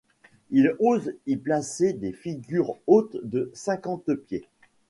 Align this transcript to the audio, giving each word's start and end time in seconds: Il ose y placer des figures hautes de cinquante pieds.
Il 0.49 0.73
ose 0.79 1.13
y 1.27 1.37
placer 1.37 1.93
des 1.93 2.11
figures 2.11 2.73
hautes 2.87 3.17
de 3.23 3.51
cinquante 3.53 4.15
pieds. 4.15 4.47